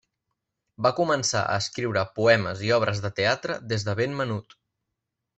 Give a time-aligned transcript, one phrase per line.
[0.85, 4.57] Va començar a escriure poemes i obres de teatre des de ben menut.